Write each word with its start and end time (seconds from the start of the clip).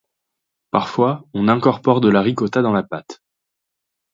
Parfois, 0.71 1.25
on 1.35 1.47
incorpore 1.47 2.01
de 2.01 2.09
la 2.09 2.23
ricotta 2.23 2.63
dans 2.63 2.73
la 2.73 2.81
pâte. 2.81 3.21